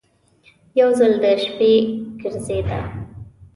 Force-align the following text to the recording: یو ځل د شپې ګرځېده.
یو 0.79 0.89
ځل 0.99 1.11
د 1.23 1.25
شپې 1.43 1.71
ګرځېده. 2.21 2.79